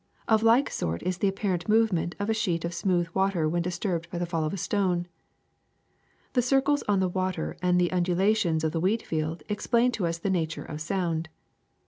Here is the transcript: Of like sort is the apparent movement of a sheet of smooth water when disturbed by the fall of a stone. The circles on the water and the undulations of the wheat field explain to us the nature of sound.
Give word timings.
Of 0.27 0.41
like 0.41 0.71
sort 0.71 1.03
is 1.03 1.19
the 1.19 1.27
apparent 1.27 1.69
movement 1.69 2.15
of 2.17 2.27
a 2.27 2.33
sheet 2.33 2.65
of 2.65 2.73
smooth 2.73 3.07
water 3.13 3.47
when 3.47 3.61
disturbed 3.61 4.09
by 4.09 4.17
the 4.17 4.25
fall 4.25 4.43
of 4.45 4.51
a 4.51 4.57
stone. 4.57 5.07
The 6.33 6.41
circles 6.41 6.81
on 6.87 6.99
the 6.99 7.07
water 7.07 7.55
and 7.61 7.79
the 7.79 7.91
undulations 7.91 8.63
of 8.63 8.71
the 8.71 8.79
wheat 8.81 9.05
field 9.05 9.43
explain 9.47 9.91
to 9.91 10.07
us 10.07 10.17
the 10.17 10.31
nature 10.31 10.65
of 10.65 10.81
sound. 10.81 11.29